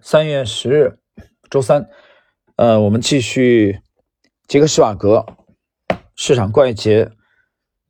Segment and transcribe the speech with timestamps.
[0.00, 0.98] 三月十日，
[1.50, 1.88] 周三，
[2.56, 3.80] 呃，我们继续
[4.46, 5.26] 杰克施瓦格
[6.14, 7.10] 市场怪杰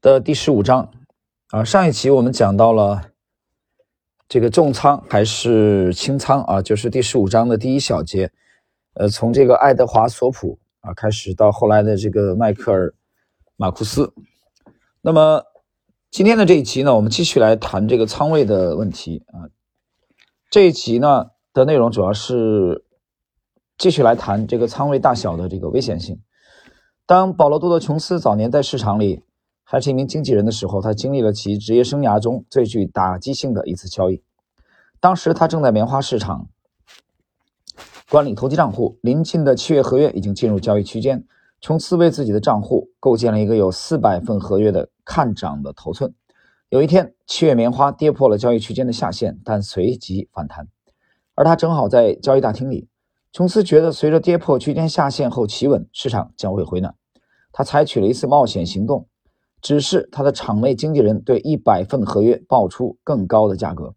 [0.00, 0.90] 的第十五章
[1.50, 1.62] 啊。
[1.62, 3.10] 上一期我们讲到了
[4.26, 8.32] 这个重仓还是轻仓啊，就是第十五章的第一小节，
[8.94, 12.94] 呃，从这个爱德华索普啊开始到后来的这个迈克尔
[13.56, 14.14] 马库斯。
[15.02, 15.44] 那么
[16.10, 19.50] 今天的这一集呢，我们继续来谈这个仓位的问题啊。
[20.50, 21.32] 这一集呢。
[21.58, 22.84] 的内容主要是
[23.76, 26.20] 继续来谈这个仓位大小的这个危险性。
[27.04, 29.24] 当保罗·多德·琼斯早年在市场里
[29.64, 34.22] 还是一名经纪人的时候，他经历了其职业生涯中最具打击性的一次交易。
[35.00, 36.48] 当时他正在棉花市场
[38.08, 41.24] 管理投机账户，临近的七月合约已经进入交易区间。
[41.60, 46.14] 琼斯为自己的账户构建了一个有四百份合约的看涨的头寸。
[46.68, 50.68] 有一天，七月棉花跌破了交易区间的下限，但随即反弹。
[51.38, 52.88] 而他正好在交易大厅里，
[53.30, 56.96] 琼斯觉得随着跌破区间下限后企稳，市场将会回暖。
[57.52, 59.06] 他采取了一次冒险行动，
[59.62, 63.94] 只是他的场内经纪人对一百份合约报出更高的价格。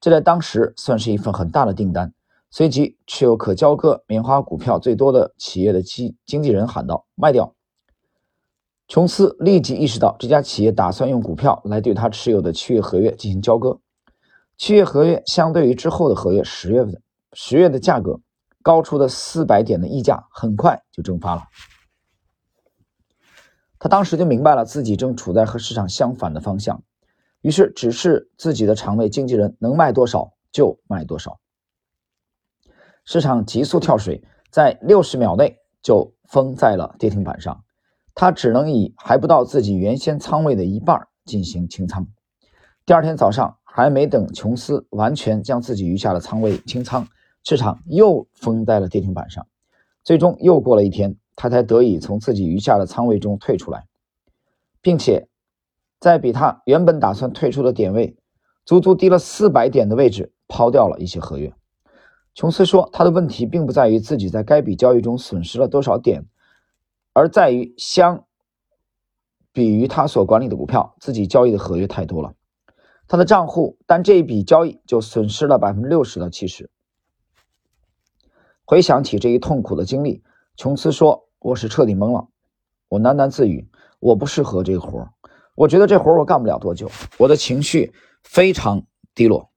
[0.00, 2.14] 这在当时算是一份很大的订单。
[2.52, 7.52] 随即，持有可交割棉花股票最多的企业的经经纪人喊道：“卖掉！”
[8.86, 13.80] 琼斯立即意识到这家企业打算用股票来对他持有的七月合约进行交割。
[14.60, 18.20] 七月合约相对于之后的合约，十月份十月的价格
[18.60, 21.44] 高出的四百点的溢价，很快就蒸发了。
[23.78, 26.82] 他当时就明白了自己正处在和市场相反的方向，
[27.40, 31.40] 于是指示自己的场内经纪人能卖多少就卖多少。
[33.06, 37.64] 市场急速跳水，在六十秒内就封在了跌停板上，
[38.14, 42.06] 他只能以还不到自己原先仓位的一半进行清仓。
[42.84, 43.56] 第二天早上。
[43.72, 47.06] 还没等琼斯完全将自己余下的仓位清仓，
[47.44, 49.46] 市场又封在了跌停板上。
[50.02, 53.86] 最终又过了一天，他才得以从自己余下的仓位中退出来，
[54.82, 55.28] 并且
[56.00, 58.16] 在比他原本打算退出的点位
[58.64, 61.52] 足足低了四百点的位置抛掉了一些合约。
[62.34, 66.24] 琼斯说，他的问题并不在于自己在该笔交易中损失了多少点，
[67.12, 68.24] 而在于相
[69.52, 72.32] 比于他所管理的股票，自己交易的合约太多了。
[73.10, 76.70] 他的账户但这一笔交易就损失了百分之六十到七十。
[78.64, 80.22] 回想起这一痛苦的经历，
[80.54, 82.28] 琼斯说：“我是彻底懵了。”
[82.86, 83.68] 我喃喃自语
[83.98, 85.10] ：“我不适合这个活儿，
[85.56, 86.88] 我觉得这活儿我干不了多久。”
[87.18, 89.50] 我的情绪非常低落，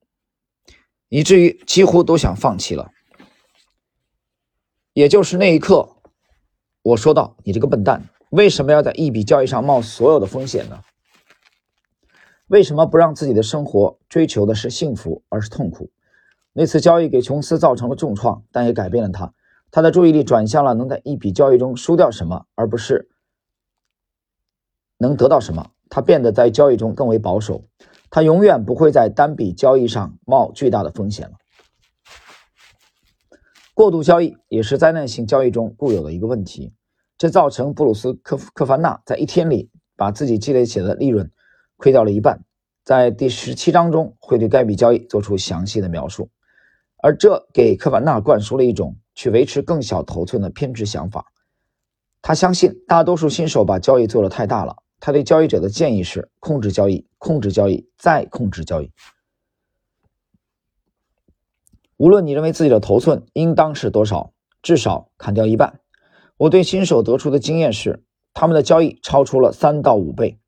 [1.08, 2.90] 以至于几乎都想放弃了。
[4.94, 5.94] 也就是那一刻，
[6.82, 10.80] 我说道：“你这个笨蛋，为什么要在一笔交易上冒所有的风险呢？”
[12.54, 15.90] 为什么不让自己的生活追求的是幸福，而是痛苦？
[16.52, 19.34] 那次交易给琼斯造成了重创，但也改变了他。
[19.72, 23.10] 他的注意力转向了能在一笔交易中输掉什么，而不是
[24.98, 25.72] 能得到什么。
[25.90, 27.64] 他变得在交易中更为保守。
[28.08, 31.34] 他永远不会在单笔交易上冒巨大的风险了。
[33.74, 36.72] 过度交易也是灾难性交易中固有的一个问题，
[37.18, 41.28] 这造成布鲁斯科科凡纳在一天里把自己积累起来的利润。
[41.76, 42.44] 亏掉了一半，
[42.82, 46.28] 在第十七章中会对该笔交易做出详细的描述，
[47.02, 51.26] 而这给科凡纳灌输了一种去维持更小头寸的偏执想法。
[52.22, 54.76] 他相信大多数新手把交易做得太大了。
[55.00, 58.90] 他对交易者的建议是：控制交易，控制交易，再控制交易。
[61.98, 64.32] 无论你认为自己的头寸应当是多少，
[64.62, 65.80] 至少砍掉一半。
[66.38, 68.02] 我对新手得出的经验是，
[68.32, 70.38] 他们的交易超出了三到五倍。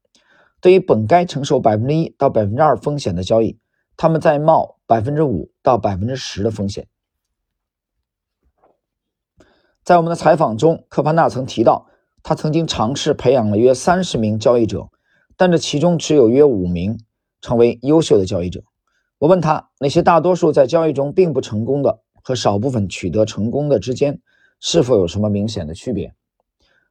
[0.61, 3.59] 对于本该承受百分之一到百分之二风险的交易，
[3.97, 6.89] 他们在冒百分之五到百分之十的风险。
[9.85, 11.87] 在我们的采访中，科潘纳曾提到，
[12.23, 14.89] 他曾经尝试培养了约三十名交易者，
[15.37, 16.99] 但这其中只有约五名
[17.41, 18.65] 成为优秀的交易者。
[19.19, 24.21] 我问他，那些大多数在交易中并不成功的和少部分取得成功的之间，
[24.59, 26.15] 是否有什么明显的区别？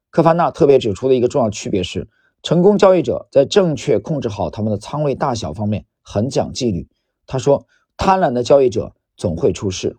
[0.08, 2.08] 科潘纳特别指出的一个重要区别是。
[2.42, 6.88] 成功交易者在正确控制好他们的仓位大小方面很讲纪律。
[7.26, 7.66] 他说
[7.96, 9.96] ：“贪婪的交易者总会出事，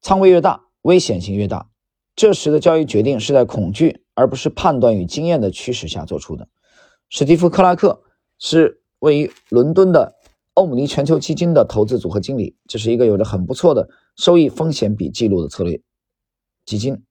[0.00, 1.68] 仓位越大，危险性越大。
[2.14, 6.46] 这时的交易决定是在恐惧而不是判断与经验的驱使下做出的。”
[7.10, 8.02] 史蒂夫·克拉克
[8.38, 10.14] 是位于伦敦的
[10.54, 15.80] 欧姆尼全球基金的投资组合经理，这是一个有着很不错的收益风险比记录的策略
[16.64, 17.02] 基金。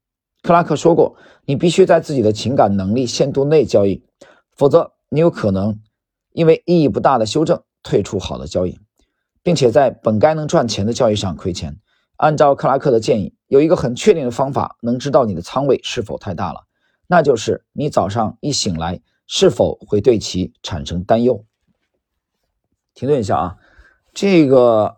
[0.42, 4.04] 克拉克说过：“你必须在自己的情感能力限度内交易。”
[4.62, 5.82] 否则，你有可能
[6.34, 8.80] 因为意义不大的修正退出好的交易，
[9.42, 11.80] 并且在本该能赚钱的交易上亏钱。
[12.18, 16.68] 按照克拉克的建议，有一个很确定的方法能知道你的仓位是否太大了，
[17.08, 21.44] 那就是你早上一醒来是否会对其产生担忧。
[22.94, 23.58] 停顿一下啊，
[24.14, 24.96] 这个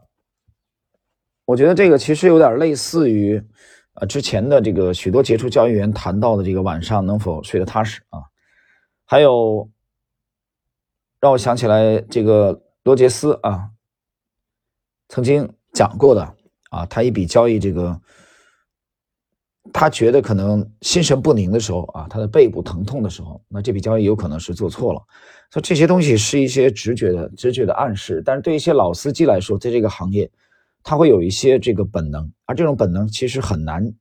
[1.45, 3.41] 我觉得这个其实有点类似于
[3.93, 8.19] 呃之前的这个许多杰出交易员谈到的这个晚上能否睡得踏实啊，
[9.13, 9.69] 还有
[11.19, 13.69] 让我想起来这个罗杰斯啊
[15.07, 16.35] 曾经讲过的。
[16.71, 18.01] 啊，他一笔交易，这个
[19.71, 24.99] 他觉得可能心神不宁的时候啊，他的背部疼痛的时候，那这笔交易有可能是做错了。
[25.51, 28.19] 所以这些东西是一些直觉的、直觉的暗示。
[28.25, 30.27] 但是对一些老司机来说，在这个行业，
[30.81, 33.93] 他会有一些这个本能，而这种本能其实很难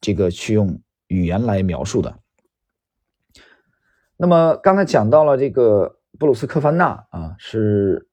[0.00, 2.18] 这个去用语言来描述的。
[4.18, 8.06] 那么刚才讲到了这个布鲁斯科凡纳啊，是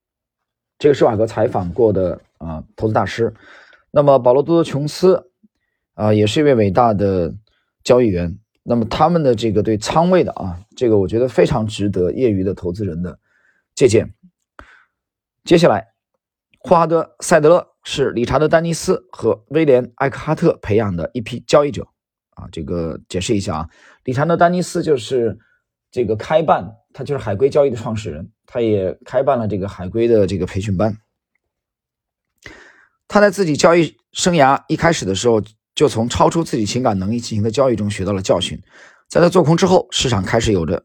[0.80, 2.22] 这个施瓦格采访过的。
[2.38, 3.34] 啊，投资大师，
[3.90, 5.32] 那么保罗多多琼斯
[5.94, 7.34] 啊，也是一位伟大的
[7.82, 8.38] 交易员。
[8.62, 13.18] 那么他们的这个对仓位的啊，这个我觉得非常值得业余的投资人的
[13.74, 14.14] 借鉴。
[15.46, 15.88] 接下来，
[16.60, 21.88] 霍华德·塞德勒是理查德·丹尼斯和威廉·艾克哈特培养的一批交易者
[22.32, 22.48] 啊。
[22.52, 23.70] 这个解释一下啊，
[24.04, 25.40] 理查德·丹尼斯就是
[25.96, 30.98] 这个开办，他就是海归交易的创始人，他也开办了这个海归的这个培训班。
[33.08, 35.42] 他在自己交易生涯一开始的时候，
[35.74, 38.62] 就从超出自己情感能力进行的交易中学到了教训。
[39.08, 40.84] 在他做空之后，市场开始有着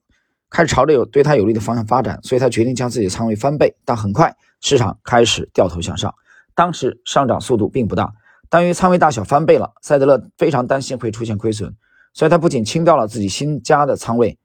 [0.49, 3.75] 开始朝着有对他有利的方向发展，所以他决定将自己的仓位翻倍。
[3.85, 6.15] 但很快市场开始掉头向上，
[6.55, 8.13] 当时上涨速度并不大，
[8.49, 11.75] 但因为仓位大小翻倍了，塞德勒非常担心会出现亏损，
[12.15, 14.39] 所以他不仅清掉了自己新加的仓位，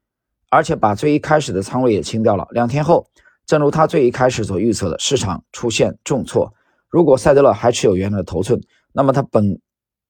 [0.50, 2.48] 而且把最一开始的仓位也清掉了。
[2.52, 3.08] 两天后，
[3.46, 6.54] 正如他最一开始所预测的，市场出现重挫。
[6.90, 8.62] 如果塞德勒还持有原来的头寸，
[8.94, 9.60] 那么他本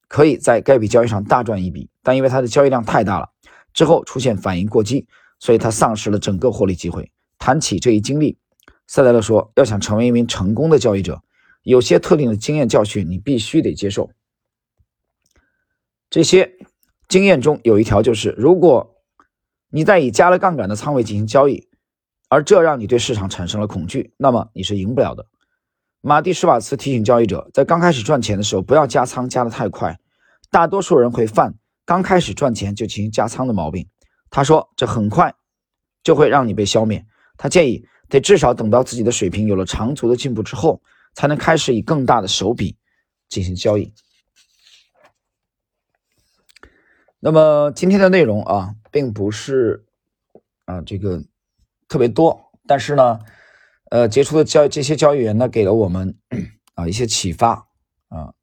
[0.08, 3.30] 可以在该笔交易上大赚一笔，但因为他的交易量太大了，
[3.74, 5.08] 之后出现反应过激，
[5.40, 7.12] 所以他丧失了整个获利机会。
[7.40, 8.38] 谈起这一经历，
[8.88, 11.22] 塞德勒说：“要想成为一名成功的交易者，
[11.64, 14.12] 有些特定的经验教训你必须得接受。
[16.10, 16.54] 这些
[17.08, 18.95] 经验中有一条就是，如果
[19.76, 21.68] 你在以加了杠杆的仓位进行交易，
[22.30, 25.26] 而这让你对市场产生了恐惧，那么你是赢不了的。”
[26.00, 30.00] 马蒂·施瓦茨提醒交易者，在刚开始赚钱的时候，不要加仓加得太快。
[30.50, 33.86] 大多数人会犯刚开始赚钱就进行加仓的毛病。
[34.30, 35.34] 他说，这很快
[36.02, 37.06] 就会让你被消灭。
[37.36, 40.82] 他建议，得至少等到自己的水平有了长足的进步之后，
[41.16, 42.78] 才能开始以更大的手笔
[43.28, 43.94] 进行交易。
[47.20, 49.86] 那么今天的内容啊，并不是
[50.66, 51.24] 啊这个
[51.88, 53.20] 特别多，但是呢。
[53.92, 56.18] 呃，杰出的交这些交易员呢，给了我们
[56.74, 57.68] 啊一些启发
[58.10, 58.34] 啊，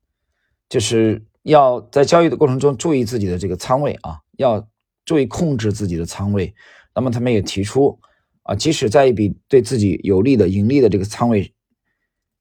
[0.68, 4.66] 就是要在交易的过程中注意自己的这个仓位啊，要
[5.04, 6.54] 注意控制自己的仓位。
[6.94, 7.98] 那么他们也提出
[8.44, 11.52] 啊，即使在一笔对自己有利的盈利的这个仓位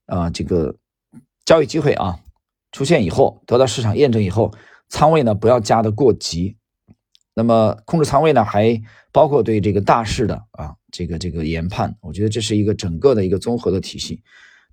[0.06, 0.78] 啊，这个
[1.44, 2.20] 交易机会啊
[2.72, 4.54] 出现以后，得到市场验证以后，
[4.92, 6.56] 仓位呢不要加的过急。
[7.34, 8.80] 那么控制仓位呢，还
[9.12, 10.76] 包括对这个大势的啊。
[10.94, 14.22] 这个这个研判，我觉得这是一个整个的一个综合的体系。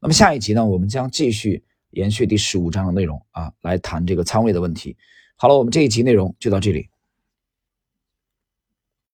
[0.00, 4.96] 那么下一集呢，我们将继续延续第十五章的内容啊，来谈这个仓位的问题。
[5.36, 6.88] 好了，我们这一集内容就到这里。